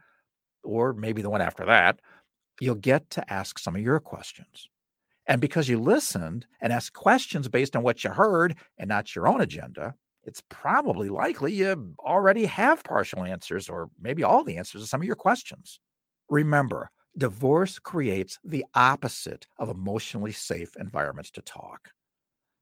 or 0.64 0.92
maybe 0.92 1.22
the 1.22 1.30
one 1.30 1.40
after 1.40 1.64
that, 1.66 2.00
you'll 2.60 2.74
get 2.74 3.08
to 3.10 3.32
ask 3.32 3.58
some 3.58 3.76
of 3.76 3.82
your 3.82 4.00
questions. 4.00 4.68
And 5.26 5.40
because 5.40 5.68
you 5.68 5.78
listened 5.78 6.46
and 6.60 6.72
asked 6.72 6.94
questions 6.94 7.48
based 7.48 7.76
on 7.76 7.82
what 7.82 8.02
you 8.02 8.10
heard 8.10 8.56
and 8.78 8.88
not 8.88 9.14
your 9.14 9.28
own 9.28 9.40
agenda, 9.40 9.94
it's 10.24 10.42
probably 10.48 11.08
likely 11.08 11.52
you 11.52 11.94
already 12.00 12.46
have 12.46 12.82
partial 12.84 13.24
answers 13.24 13.68
or 13.68 13.90
maybe 14.00 14.24
all 14.24 14.42
the 14.42 14.56
answers 14.56 14.82
to 14.82 14.88
some 14.88 15.00
of 15.00 15.06
your 15.06 15.16
questions. 15.16 15.80
Remember, 16.28 16.90
divorce 17.16 17.78
creates 17.78 18.38
the 18.44 18.64
opposite 18.74 19.46
of 19.58 19.68
emotionally 19.68 20.32
safe 20.32 20.76
environments 20.76 21.30
to 21.32 21.42
talk. 21.42 21.90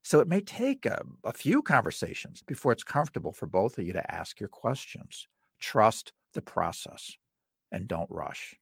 So 0.07 0.21
it 0.21 0.29
may 0.29 0.41
take 0.41 0.87
a, 0.87 1.03
a, 1.25 1.33
few 1.33 1.63
conversations 1.63 2.41
before 2.47 2.71
it's 2.71 2.85
comfortable 2.85 3.33
for 3.33 3.47
both 3.47 3.77
of 3.77 3.85
you 3.85 3.93
to 3.93 4.15
ask 4.15 4.39
your 4.39 4.49
questions. 4.49 5.27
Trust 5.59 6.13
the 6.33 6.41
process 6.41 7.17
and 7.73 7.89
don't 7.89 8.09
rush. 8.09 8.55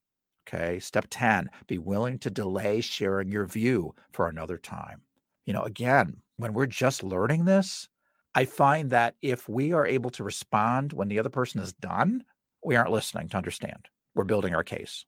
Okay. 0.49 0.81
Step 0.81 1.05
10 1.11 1.51
be 1.67 1.77
willing 1.77 2.19
to 2.21 2.31
delay 2.31 2.81
sharing 2.81 3.31
your 3.31 3.45
view 3.45 3.95
for 4.15 4.27
another 4.27 4.57
time. 4.57 5.03
You 5.45 5.53
know, 5.53 5.65
again, 5.65 6.17
when 6.39 6.55
we're 6.55 6.65
just 6.65 7.05
learning 7.05 7.45
this, 7.45 7.91
I 8.35 8.47
find 8.47 8.89
that 8.93 9.15
if 9.21 9.47
we 9.47 9.75
are 9.75 9.87
able 9.87 10.09
to 10.13 10.25
respond 10.25 10.95
when 10.95 11.09
the 11.09 11.19
other 11.19 11.29
person 11.29 11.61
is 11.61 11.75
done, 11.75 12.25
we 12.65 12.75
aren't 12.75 12.91
listening 12.91 13.29
to 13.29 13.37
understand. 13.37 13.91
We're 14.15 14.25
building 14.25 14.55
our 14.55 14.65
case. 14.65 15.05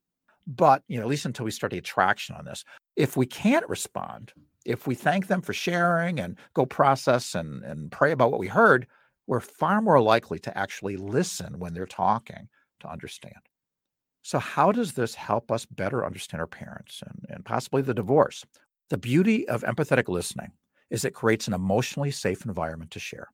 But, 0.46 0.82
you 0.86 0.98
know, 0.98 1.04
at 1.04 1.08
least 1.08 1.24
until 1.24 1.46
we 1.46 1.50
start 1.50 1.70
to 1.70 1.78
get 1.78 1.84
traction 1.86 2.36
on 2.36 2.44
this, 2.44 2.62
if 2.94 3.16
we 3.16 3.24
can't 3.24 3.66
respond, 3.70 4.34
if 4.66 4.86
we 4.86 4.94
thank 4.94 5.28
them 5.28 5.40
for 5.40 5.52
sharing 5.52 6.18
and 6.18 6.36
go 6.54 6.66
process 6.66 7.34
and, 7.34 7.62
and 7.62 7.90
pray 7.90 8.12
about 8.12 8.30
what 8.30 8.40
we 8.40 8.48
heard, 8.48 8.86
we're 9.26 9.40
far 9.40 9.80
more 9.80 10.00
likely 10.00 10.38
to 10.40 10.58
actually 10.58 10.96
listen 10.96 11.58
when 11.58 11.72
they're 11.72 11.86
talking 11.86 12.48
to 12.80 12.88
understand. 12.88 13.34
So, 14.22 14.38
how 14.38 14.72
does 14.72 14.92
this 14.92 15.14
help 15.14 15.52
us 15.52 15.64
better 15.64 16.04
understand 16.04 16.40
our 16.40 16.46
parents 16.48 17.02
and, 17.06 17.26
and 17.28 17.44
possibly 17.44 17.80
the 17.80 17.94
divorce? 17.94 18.44
The 18.90 18.98
beauty 18.98 19.48
of 19.48 19.62
empathetic 19.62 20.08
listening 20.08 20.52
is 20.90 21.04
it 21.04 21.14
creates 21.14 21.46
an 21.46 21.54
emotionally 21.54 22.10
safe 22.10 22.44
environment 22.44 22.90
to 22.92 22.98
share. 22.98 23.28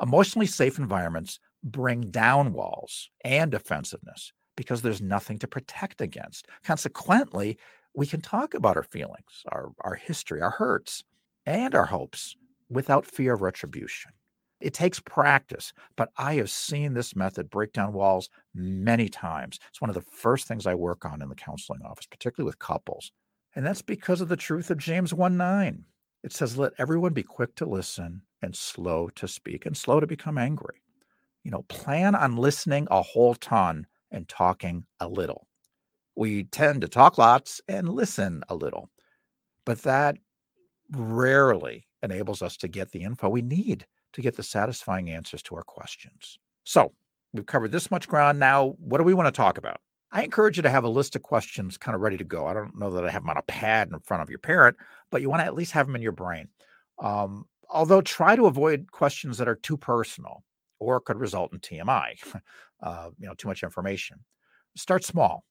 Emotionally 0.00 0.46
safe 0.46 0.78
environments 0.78 1.38
bring 1.62 2.10
down 2.10 2.52
walls 2.54 3.10
and 3.22 3.50
defensiveness 3.50 4.32
because 4.56 4.82
there's 4.82 5.00
nothing 5.00 5.38
to 5.38 5.46
protect 5.46 6.00
against. 6.00 6.46
Consequently, 6.64 7.58
we 7.94 8.06
can 8.06 8.20
talk 8.20 8.54
about 8.54 8.76
our 8.76 8.82
feelings, 8.82 9.42
our, 9.50 9.72
our 9.80 9.94
history, 9.94 10.40
our 10.40 10.50
hurts, 10.50 11.04
and 11.46 11.74
our 11.74 11.86
hopes 11.86 12.36
without 12.68 13.06
fear 13.06 13.34
of 13.34 13.42
retribution. 13.42 14.12
It 14.60 14.74
takes 14.74 15.00
practice, 15.00 15.72
but 15.96 16.10
I 16.18 16.34
have 16.34 16.50
seen 16.50 16.92
this 16.92 17.16
method 17.16 17.48
break 17.48 17.72
down 17.72 17.94
walls 17.94 18.28
many 18.54 19.08
times. 19.08 19.58
It's 19.70 19.80
one 19.80 19.88
of 19.90 19.94
the 19.94 20.02
first 20.02 20.46
things 20.46 20.66
I 20.66 20.74
work 20.74 21.04
on 21.04 21.22
in 21.22 21.30
the 21.30 21.34
counseling 21.34 21.80
office, 21.82 22.06
particularly 22.06 22.46
with 22.46 22.58
couples. 22.58 23.10
And 23.54 23.66
that's 23.66 23.82
because 23.82 24.20
of 24.20 24.28
the 24.28 24.36
truth 24.36 24.70
of 24.70 24.78
James 24.78 25.14
1 25.14 25.36
9. 25.36 25.84
It 26.22 26.32
says, 26.32 26.58
Let 26.58 26.72
everyone 26.78 27.14
be 27.14 27.22
quick 27.22 27.54
to 27.56 27.64
listen 27.64 28.22
and 28.42 28.54
slow 28.54 29.08
to 29.16 29.26
speak 29.26 29.64
and 29.64 29.76
slow 29.76 29.98
to 29.98 30.06
become 30.06 30.36
angry. 30.36 30.82
You 31.42 31.50
know, 31.50 31.62
plan 31.68 32.14
on 32.14 32.36
listening 32.36 32.86
a 32.90 33.00
whole 33.00 33.34
ton 33.34 33.86
and 34.10 34.28
talking 34.28 34.84
a 35.00 35.08
little. 35.08 35.46
We 36.16 36.44
tend 36.44 36.82
to 36.82 36.88
talk 36.88 37.18
lots 37.18 37.60
and 37.68 37.88
listen 37.88 38.42
a 38.48 38.54
little, 38.54 38.90
but 39.64 39.82
that 39.82 40.16
rarely 40.92 41.86
enables 42.02 42.42
us 42.42 42.56
to 42.58 42.68
get 42.68 42.92
the 42.92 43.02
info 43.02 43.28
we 43.28 43.42
need 43.42 43.86
to 44.12 44.22
get 44.22 44.36
the 44.36 44.42
satisfying 44.42 45.10
answers 45.10 45.42
to 45.44 45.54
our 45.54 45.62
questions. 45.62 46.38
So, 46.64 46.92
we've 47.32 47.46
covered 47.46 47.72
this 47.72 47.90
much 47.90 48.08
ground. 48.08 48.38
Now, 48.38 48.74
what 48.78 48.98
do 48.98 49.04
we 49.04 49.14
want 49.14 49.28
to 49.28 49.36
talk 49.36 49.56
about? 49.56 49.80
I 50.12 50.24
encourage 50.24 50.56
you 50.56 50.62
to 50.64 50.70
have 50.70 50.82
a 50.82 50.88
list 50.88 51.14
of 51.14 51.22
questions 51.22 51.78
kind 51.78 51.94
of 51.94 52.00
ready 52.00 52.16
to 52.16 52.24
go. 52.24 52.46
I 52.46 52.54
don't 52.54 52.76
know 52.76 52.90
that 52.90 53.04
I 53.04 53.10
have 53.10 53.22
them 53.22 53.30
on 53.30 53.36
a 53.36 53.42
pad 53.42 53.90
in 53.92 54.00
front 54.00 54.22
of 54.22 54.28
your 54.28 54.40
parent, 54.40 54.76
but 55.10 55.22
you 55.22 55.30
want 55.30 55.40
to 55.40 55.46
at 55.46 55.54
least 55.54 55.72
have 55.72 55.86
them 55.86 55.94
in 55.94 56.02
your 56.02 56.12
brain. 56.12 56.48
Um, 56.98 57.46
although, 57.68 58.00
try 58.00 58.34
to 58.34 58.46
avoid 58.46 58.90
questions 58.90 59.38
that 59.38 59.48
are 59.48 59.54
too 59.54 59.76
personal 59.76 60.42
or 60.80 61.00
could 61.00 61.18
result 61.18 61.52
in 61.52 61.60
TMI, 61.60 62.16
uh, 62.82 63.10
you 63.18 63.26
know, 63.28 63.34
too 63.34 63.48
much 63.48 63.62
information. 63.62 64.18
Start 64.76 65.04
small 65.04 65.44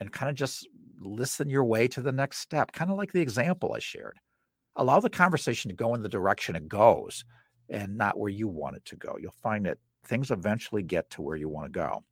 and 0.00 0.12
kind 0.12 0.30
of 0.30 0.36
just 0.36 0.66
listen 1.00 1.48
your 1.48 1.64
way 1.64 1.88
to 1.88 2.00
the 2.00 2.12
next 2.12 2.38
step, 2.38 2.72
kind 2.72 2.90
of 2.90 2.96
like 2.96 3.12
the 3.12 3.20
example 3.20 3.72
I 3.74 3.78
shared. 3.78 4.18
Allow 4.76 5.00
the 5.00 5.10
conversation 5.10 5.68
to 5.68 5.76
go 5.76 5.94
in 5.94 6.02
the 6.02 6.08
direction 6.08 6.56
it 6.56 6.68
goes 6.68 7.24
and 7.68 7.96
not 7.96 8.18
where 8.18 8.30
you 8.30 8.48
want 8.48 8.76
it 8.76 8.84
to 8.86 8.96
go. 8.96 9.16
You'll 9.20 9.32
find 9.42 9.66
that 9.66 9.78
things 10.04 10.30
eventually 10.30 10.82
get 10.82 11.08
to 11.10 11.22
where 11.22 11.36
you 11.36 11.48
want 11.48 11.66
to 11.66 11.78
go. 11.78 12.04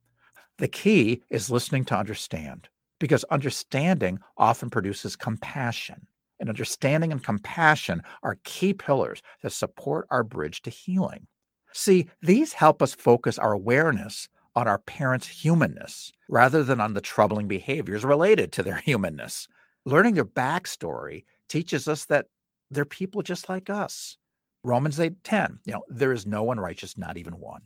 The 0.57 0.67
key 0.67 1.23
is 1.29 1.49
listening 1.49 1.85
to 1.85 1.97
understand 1.97 2.69
because 2.99 3.23
understanding 3.25 4.19
often 4.37 4.69
produces 4.69 5.15
compassion. 5.15 6.05
And 6.39 6.49
understanding 6.49 7.11
and 7.11 7.23
compassion 7.23 8.01
are 8.23 8.37
key 8.45 8.73
pillars 8.73 9.21
that 9.41 9.51
support 9.51 10.07
our 10.09 10.23
bridge 10.23 10.61
to 10.61 10.69
healing. 10.69 11.27
See, 11.73 12.07
these 12.21 12.53
help 12.53 12.81
us 12.81 12.93
focus 12.93 13.37
our 13.37 13.51
awareness 13.51 14.29
on 14.59 14.67
our 14.67 14.79
parents' 14.79 15.27
humanness 15.27 16.11
rather 16.29 16.63
than 16.63 16.79
on 16.79 16.93
the 16.93 17.01
troubling 17.01 17.47
behaviors 17.47 18.05
related 18.05 18.51
to 18.53 18.63
their 18.63 18.77
humanness. 18.85 19.47
Learning 19.85 20.13
their 20.13 20.25
backstory 20.25 21.23
teaches 21.47 21.87
us 21.87 22.05
that 22.05 22.27
they're 22.69 22.85
people 22.85 23.21
just 23.21 23.49
like 23.49 23.69
us. 23.69 24.17
Romans 24.63 24.99
8 24.99 25.23
10, 25.23 25.59
you 25.65 25.73
know, 25.73 25.83
there 25.87 26.11
is 26.11 26.25
no 26.25 26.43
one 26.43 26.59
righteous, 26.59 26.97
not 26.97 27.17
even 27.17 27.33
one 27.39 27.61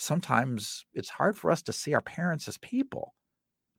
sometimes 0.00 0.86
it's 0.94 1.10
hard 1.10 1.36
for 1.36 1.50
us 1.50 1.62
to 1.62 1.72
see 1.72 1.94
our 1.94 2.00
parents 2.00 2.48
as 2.48 2.56
people, 2.58 3.14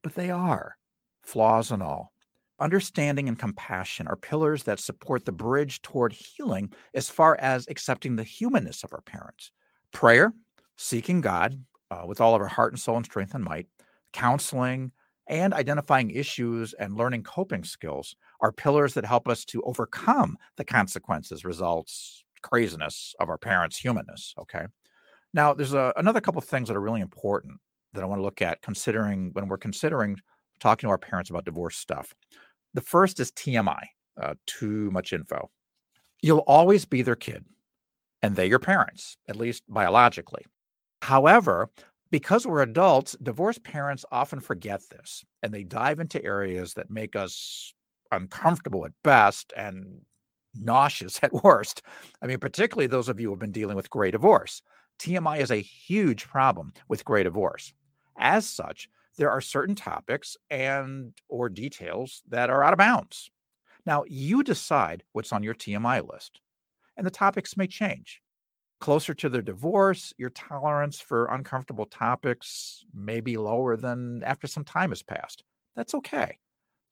but 0.03 0.15
they 0.15 0.29
are, 0.29 0.77
flaws 1.23 1.71
and 1.71 1.81
all. 1.81 2.13
Understanding 2.59 3.27
and 3.27 3.39
compassion 3.39 4.07
are 4.07 4.15
pillars 4.15 4.63
that 4.63 4.79
support 4.79 5.25
the 5.25 5.31
bridge 5.31 5.81
toward 5.81 6.13
healing 6.13 6.71
as 6.93 7.09
far 7.09 7.35
as 7.39 7.67
accepting 7.67 8.15
the 8.15 8.23
humanness 8.23 8.83
of 8.83 8.93
our 8.93 9.01
parents. 9.01 9.51
Prayer, 9.91 10.33
seeking 10.77 11.21
God 11.21 11.59
uh, 11.91 12.05
with 12.05 12.21
all 12.21 12.33
of 12.33 12.41
our 12.41 12.47
heart 12.47 12.73
and 12.73 12.79
soul 12.79 12.95
and 12.95 13.05
strength 13.05 13.35
and 13.35 13.43
might, 13.43 13.67
counseling, 14.13 14.91
and 15.27 15.53
identifying 15.53 16.09
issues 16.09 16.73
and 16.73 16.97
learning 16.97 17.23
coping 17.23 17.63
skills 17.63 18.15
are 18.39 18.51
pillars 18.51 18.93
that 18.93 19.05
help 19.05 19.27
us 19.27 19.45
to 19.45 19.61
overcome 19.63 20.37
the 20.57 20.63
consequences, 20.63 21.45
results, 21.45 22.23
craziness 22.41 23.13
of 23.19 23.29
our 23.29 23.37
parents' 23.37 23.77
humanness. 23.77 24.33
Okay. 24.39 24.65
Now, 25.33 25.53
there's 25.53 25.73
a, 25.73 25.93
another 25.95 26.21
couple 26.21 26.39
of 26.39 26.45
things 26.45 26.67
that 26.67 26.75
are 26.75 26.81
really 26.81 27.01
important 27.01 27.59
that 27.93 28.03
I 28.03 28.07
want 28.07 28.19
to 28.19 28.23
look 28.23 28.41
at 28.41 28.61
considering 28.61 29.29
when 29.33 29.47
we're 29.47 29.57
considering 29.57 30.17
talking 30.59 30.87
to 30.87 30.91
our 30.91 30.97
parents 30.97 31.29
about 31.29 31.45
divorce 31.45 31.77
stuff. 31.77 32.13
The 32.73 32.81
first 32.81 33.19
is 33.19 33.31
TMI, 33.31 33.83
uh, 34.21 34.35
too 34.47 34.89
much 34.91 35.13
info. 35.13 35.49
You'll 36.21 36.39
always 36.39 36.85
be 36.85 37.01
their 37.01 37.15
kid, 37.15 37.45
and 38.21 38.35
they 38.35 38.47
your 38.47 38.59
parents, 38.59 39.17
at 39.27 39.35
least 39.35 39.63
biologically. 39.67 40.45
However, 41.01 41.69
because 42.11 42.45
we're 42.45 42.61
adults, 42.61 43.15
divorced 43.21 43.63
parents 43.63 44.05
often 44.11 44.39
forget 44.39 44.81
this 44.89 45.23
and 45.41 45.53
they 45.53 45.63
dive 45.63 45.99
into 45.99 46.23
areas 46.23 46.73
that 46.75 46.89
make 46.89 47.15
us 47.15 47.73
uncomfortable 48.11 48.85
at 48.85 48.91
best 49.03 49.53
and 49.55 50.01
nauseous 50.53 51.19
at 51.23 51.33
worst. 51.43 51.81
I 52.21 52.27
mean, 52.27 52.39
particularly 52.39 52.87
those 52.87 53.09
of 53.09 53.19
you 53.19 53.27
who 53.27 53.31
have 53.33 53.39
been 53.39 53.51
dealing 53.51 53.75
with 53.75 53.89
gray 53.89 54.11
divorce. 54.11 54.61
TMI 54.99 55.37
is 55.39 55.49
a 55.51 55.55
huge 55.55 56.27
problem 56.27 56.73
with 56.87 57.05
gray 57.05 57.23
divorce. 57.23 57.73
As 58.19 58.45
such, 58.47 58.87
there 59.17 59.31
are 59.31 59.41
certain 59.41 59.75
topics 59.75 60.37
and 60.49 61.13
or 61.27 61.49
details 61.49 62.21
that 62.29 62.49
are 62.49 62.63
out 62.63 62.73
of 62.73 62.77
bounds. 62.77 63.31
Now, 63.85 64.03
you 64.07 64.43
decide 64.43 65.03
what's 65.13 65.33
on 65.33 65.43
your 65.43 65.55
TMI 65.55 66.01
list, 66.01 66.41
and 66.97 67.05
the 67.07 67.11
topics 67.11 67.57
may 67.57 67.67
change. 67.67 68.20
Closer 68.81 69.13
to 69.13 69.29
their 69.29 69.43
divorce, 69.43 70.11
your 70.17 70.31
tolerance 70.31 70.99
for 70.99 71.27
uncomfortable 71.27 71.85
topics 71.85 72.83
may 72.95 73.21
be 73.21 73.37
lower 73.37 73.77
than 73.77 74.23
after 74.23 74.47
some 74.47 74.63
time 74.63 74.89
has 74.89 75.03
passed. 75.03 75.43
That's 75.75 75.93
okay. 75.93 76.39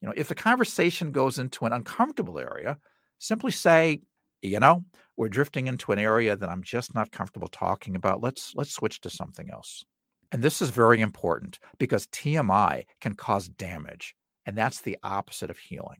You 0.00 0.06
know, 0.06 0.14
if 0.16 0.28
the 0.28 0.36
conversation 0.36 1.10
goes 1.10 1.40
into 1.40 1.66
an 1.66 1.72
uncomfortable 1.72 2.38
area, 2.38 2.78
simply 3.18 3.50
say, 3.50 4.02
you 4.40 4.60
know, 4.60 4.84
we're 5.16 5.28
drifting 5.28 5.66
into 5.66 5.90
an 5.90 5.98
area 5.98 6.36
that 6.36 6.48
I'm 6.48 6.62
just 6.62 6.94
not 6.94 7.10
comfortable 7.10 7.48
talking 7.48 7.96
about. 7.96 8.22
Let's 8.22 8.54
let's 8.54 8.72
switch 8.72 9.00
to 9.00 9.10
something 9.10 9.50
else. 9.50 9.84
And 10.30 10.44
this 10.44 10.62
is 10.62 10.70
very 10.70 11.00
important 11.00 11.58
because 11.78 12.06
TMI 12.06 12.84
can 13.00 13.14
cause 13.14 13.48
damage, 13.48 14.14
and 14.46 14.56
that's 14.56 14.80
the 14.80 14.96
opposite 15.02 15.50
of 15.50 15.58
healing. 15.58 15.98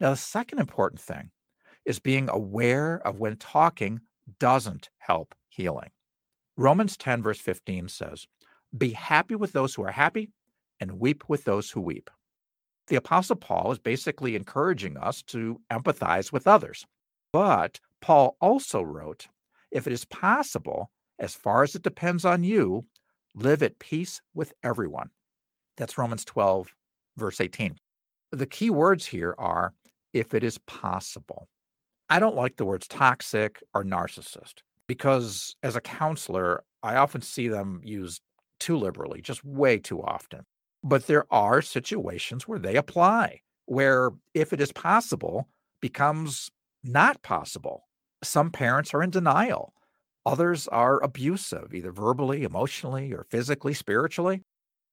Now, 0.00 0.10
the 0.10 0.16
second 0.16 0.58
important 0.58 1.00
thing 1.00 1.30
is 1.84 2.00
being 2.00 2.28
aware 2.28 3.00
of 3.06 3.20
when 3.20 3.36
talking 3.36 4.00
doesn't 4.38 4.90
help 4.98 5.34
healing. 5.48 5.90
Romans 6.56 6.96
10, 6.96 7.22
verse 7.22 7.40
15 7.40 7.88
says, 7.88 8.26
Be 8.76 8.90
happy 8.90 9.34
with 9.34 9.52
those 9.52 9.74
who 9.74 9.82
are 9.82 9.92
happy 9.92 10.30
and 10.80 11.00
weep 11.00 11.24
with 11.28 11.44
those 11.44 11.70
who 11.70 11.80
weep. 11.80 12.10
The 12.88 12.96
Apostle 12.96 13.36
Paul 13.36 13.72
is 13.72 13.78
basically 13.78 14.36
encouraging 14.36 14.96
us 14.96 15.22
to 15.24 15.60
empathize 15.70 16.32
with 16.32 16.46
others. 16.46 16.86
But 17.32 17.80
Paul 18.00 18.36
also 18.40 18.82
wrote, 18.82 19.28
If 19.70 19.86
it 19.86 19.92
is 19.92 20.04
possible, 20.04 20.90
as 21.18 21.34
far 21.34 21.62
as 21.62 21.74
it 21.74 21.82
depends 21.82 22.24
on 22.24 22.42
you, 22.44 22.84
live 23.34 23.62
at 23.62 23.78
peace 23.78 24.20
with 24.34 24.52
everyone. 24.64 25.10
That's 25.76 25.98
Romans 25.98 26.24
12, 26.24 26.74
verse 27.16 27.40
18. 27.40 27.76
The 28.32 28.46
key 28.46 28.70
words 28.70 29.06
here 29.06 29.34
are 29.38 29.72
if 30.12 30.34
it 30.34 30.42
is 30.42 30.58
possible. 30.58 31.48
I 32.10 32.18
don't 32.18 32.36
like 32.36 32.56
the 32.56 32.64
words 32.64 32.88
toxic 32.88 33.62
or 33.72 33.84
narcissist 33.84 34.62
because 34.88 35.54
as 35.62 35.76
a 35.76 35.80
counselor, 35.80 36.64
I 36.82 36.96
often 36.96 37.22
see 37.22 37.48
them 37.48 37.80
used 37.84 38.20
too 38.58 38.76
liberally, 38.76 39.22
just 39.22 39.44
way 39.44 39.78
too 39.78 40.02
often. 40.02 40.40
But 40.82 41.06
there 41.06 41.24
are 41.32 41.62
situations 41.62 42.48
where 42.48 42.58
they 42.58 42.76
apply, 42.76 43.40
where 43.66 44.10
if 44.34 44.52
it 44.52 44.60
is 44.60 44.72
possible, 44.72 45.48
becomes 45.80 46.50
not 46.82 47.22
possible. 47.22 47.84
Some 48.22 48.50
parents 48.50 48.92
are 48.92 49.02
in 49.02 49.10
denial. 49.10 49.72
Others 50.26 50.68
are 50.68 51.02
abusive, 51.02 51.72
either 51.74 51.92
verbally, 51.92 52.42
emotionally, 52.42 53.12
or 53.12 53.24
physically, 53.30 53.72
spiritually. 53.72 54.42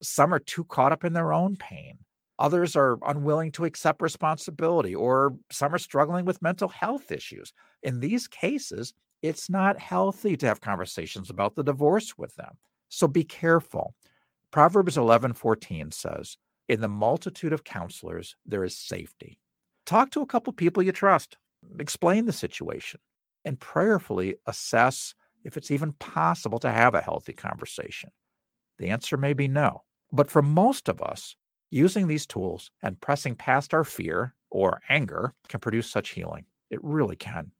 Some 0.01 0.33
are 0.33 0.39
too 0.39 0.63
caught 0.65 0.91
up 0.91 1.03
in 1.03 1.13
their 1.13 1.33
own 1.33 1.55
pain. 1.57 1.99
Others 2.39 2.75
are 2.75 2.99
unwilling 3.05 3.51
to 3.53 3.65
accept 3.65 4.01
responsibility, 4.01 4.93
or 4.93 5.35
some 5.51 5.73
are 5.73 5.79
struggling 5.79 6.25
with 6.25 6.41
mental 6.41 6.69
health 6.69 7.11
issues. 7.11 7.51
In 7.81 7.99
these 7.99 8.27
cases, 8.27 8.93
it's 9.21 9.49
not 9.49 9.79
healthy 9.79 10.37
to 10.37 10.45
have 10.45 10.61
conversations 10.61 11.29
about 11.29 11.55
the 11.55 11.63
divorce 11.63 12.17
with 12.17 12.35
them. 12.35 12.57
So 12.89 13.07
be 13.07 13.23
careful. 13.23 13.95
Proverbs 14.51 14.97
11:14 14.97 15.91
says, 15.91 16.37
"In 16.67 16.81
the 16.81 16.87
multitude 16.87 17.53
of 17.53 17.63
counselors 17.63 18.35
there 18.45 18.63
is 18.63 18.77
safety." 18.77 19.39
Talk 19.85 20.11
to 20.11 20.21
a 20.21 20.27
couple 20.27 20.53
people 20.53 20.83
you 20.83 20.91
trust. 20.91 21.37
Explain 21.79 22.25
the 22.25 22.33
situation 22.33 22.99
and 23.43 23.59
prayerfully 23.59 24.35
assess 24.45 25.15
if 25.43 25.57
it's 25.57 25.71
even 25.71 25.93
possible 25.93 26.59
to 26.59 26.71
have 26.71 26.93
a 26.93 27.01
healthy 27.01 27.33
conversation. 27.33 28.11
The 28.77 28.89
answer 28.89 29.17
may 29.17 29.33
be 29.33 29.47
no. 29.47 29.85
But 30.11 30.29
for 30.29 30.41
most 30.41 30.87
of 30.87 31.01
us, 31.01 31.35
using 31.69 32.07
these 32.07 32.25
tools 32.25 32.71
and 32.83 32.99
pressing 33.01 33.35
past 33.35 33.73
our 33.73 33.83
fear 33.83 34.33
or 34.49 34.81
anger 34.89 35.33
can 35.47 35.59
produce 35.59 35.89
such 35.89 36.09
healing. 36.09 36.45
It 36.69 36.83
really 36.83 37.15
can. 37.15 37.51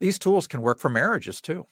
These 0.00 0.18
tools 0.18 0.46
can 0.46 0.62
work 0.62 0.78
for 0.78 0.88
marriages 0.88 1.40
too. 1.40 1.66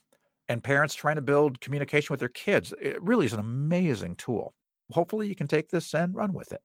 And 0.48 0.64
parents 0.64 0.94
trying 0.94 1.16
to 1.16 1.22
build 1.22 1.60
communication 1.60 2.12
with 2.12 2.20
their 2.20 2.28
kids, 2.28 2.74
it 2.80 3.00
really 3.02 3.26
is 3.26 3.32
an 3.32 3.40
amazing 3.40 4.16
tool. 4.16 4.54
Hopefully, 4.90 5.28
you 5.28 5.36
can 5.36 5.46
take 5.46 5.70
this 5.70 5.94
and 5.94 6.14
run 6.14 6.32
with 6.32 6.52
it. 6.52 6.60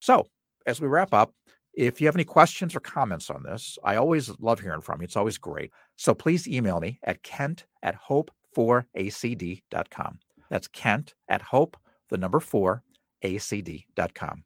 So, 0.00 0.26
as 0.66 0.80
we 0.80 0.86
wrap 0.86 1.12
up, 1.12 1.34
if 1.76 2.00
you 2.00 2.06
have 2.06 2.16
any 2.16 2.24
questions 2.24 2.76
or 2.76 2.80
comments 2.80 3.30
on 3.30 3.42
this, 3.42 3.78
I 3.82 3.96
always 3.96 4.30
love 4.38 4.60
hearing 4.60 4.80
from 4.80 5.00
you. 5.00 5.04
It's 5.04 5.16
always 5.16 5.38
great. 5.38 5.72
So 5.96 6.14
please 6.14 6.46
email 6.46 6.78
me 6.80 7.00
at 7.02 7.22
kent 7.22 7.66
at 7.82 7.96
hope4acd.com. 8.00 10.18
That's 10.50 10.68
kent 10.68 11.14
at 11.28 11.42
hope, 11.42 11.76
the 12.10 12.18
number 12.18 12.38
four, 12.38 12.84
acd.com. 13.22 14.44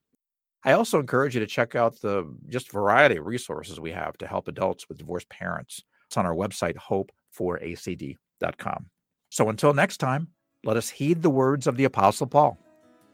I 0.65 0.73
also 0.73 0.99
encourage 0.99 1.35
you 1.35 1.41
to 1.41 1.47
check 1.47 1.75
out 1.75 2.01
the 2.01 2.35
just 2.49 2.73
variety 2.73 3.17
of 3.17 3.27
resources 3.27 3.79
we 3.79 3.93
have 3.93 4.19
to 4.19 4.27
help 4.27 4.49
adults 4.49 4.89
with 4.89 4.99
divorced 4.99 5.29
parents. 5.29 5.83
It's 6.07 6.17
on 6.17 6.27
our 6.27 6.35
website, 6.35 6.77
hope4acd.com. 6.77 8.87
So 9.31 9.49
until 9.49 9.73
next 9.73 9.99
time, 9.99 10.29
let 10.65 10.77
us 10.77 10.89
heed 10.89 11.23
the 11.23 11.31
words 11.31 11.67
of 11.67 11.77
the 11.77 11.85
Apostle 11.85 12.27
Paul 12.27 12.59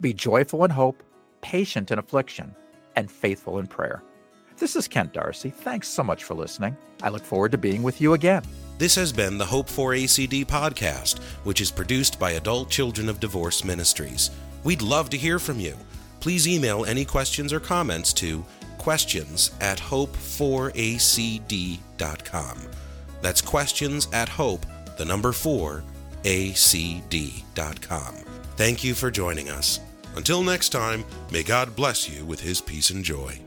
be 0.00 0.12
joyful 0.12 0.64
in 0.64 0.70
hope, 0.70 1.02
patient 1.40 1.90
in 1.90 1.98
affliction, 1.98 2.54
and 2.96 3.10
faithful 3.10 3.58
in 3.58 3.66
prayer. 3.66 4.02
This 4.56 4.76
is 4.76 4.86
Kent 4.86 5.12
Darcy. 5.12 5.50
Thanks 5.50 5.88
so 5.88 6.02
much 6.02 6.24
for 6.24 6.34
listening. 6.34 6.76
I 7.02 7.08
look 7.08 7.24
forward 7.24 7.52
to 7.52 7.58
being 7.58 7.82
with 7.82 8.00
you 8.00 8.14
again. 8.14 8.42
This 8.78 8.94
has 8.96 9.12
been 9.12 9.38
the 9.38 9.46
Hope 9.46 9.68
for 9.68 9.92
ACD 9.92 10.44
podcast, 10.44 11.20
which 11.44 11.60
is 11.60 11.70
produced 11.70 12.18
by 12.18 12.32
Adult 12.32 12.70
Children 12.70 13.08
of 13.08 13.20
Divorce 13.20 13.64
Ministries. 13.64 14.30
We'd 14.62 14.82
love 14.82 15.10
to 15.10 15.16
hear 15.16 15.38
from 15.38 15.58
you 15.58 15.76
please 16.24 16.48
email 16.48 16.84
any 16.86 17.04
questions 17.04 17.52
or 17.52 17.60
comments 17.60 18.14
to 18.14 18.42
questions 18.78 19.50
at 19.60 19.78
hope4acd.com. 19.78 22.58
That's 23.20 23.42
questions 23.42 24.08
at 24.10 24.30
hope, 24.30 24.64
the 24.96 25.04
number 25.04 25.32
4, 25.32 25.84
acd.com. 26.24 28.14
Thank 28.56 28.82
you 28.82 28.94
for 28.94 29.10
joining 29.10 29.50
us. 29.50 29.80
Until 30.16 30.42
next 30.42 30.70
time, 30.70 31.04
may 31.30 31.42
God 31.42 31.76
bless 31.76 32.08
you 32.08 32.24
with 32.24 32.40
his 32.40 32.62
peace 32.62 32.88
and 32.88 33.04
joy. 33.04 33.43